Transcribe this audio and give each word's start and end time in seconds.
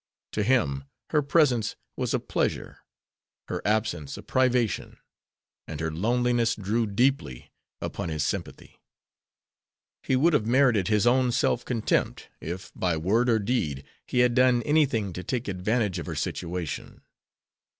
To 0.31 0.41
him 0.41 0.85
her 1.11 1.21
presence 1.21 1.75
was 1.95 2.15
a 2.15 2.19
pleasure, 2.19 2.79
her 3.49 3.61
absence 3.63 4.17
a 4.17 4.23
privation; 4.23 4.97
and 5.67 5.79
her 5.79 5.91
loneliness 5.91 6.55
drew 6.55 6.87
deeply 6.87 7.51
upon 7.79 8.09
his 8.09 8.25
sympathy. 8.25 8.81
He 10.01 10.15
would 10.15 10.33
have 10.33 10.47
merited 10.47 10.87
his 10.87 11.05
own 11.05 11.31
self 11.31 11.63
contempt 11.65 12.29
if, 12.39 12.71
by 12.75 12.97
word 12.97 13.29
or 13.29 13.37
deed, 13.37 13.85
he 14.07 14.21
had 14.21 14.33
done 14.33 14.63
anything 14.63 15.13
to 15.13 15.23
take 15.23 15.47
advantage 15.47 15.99
of 15.99 16.07
her 16.07 16.15
situation. 16.15 17.01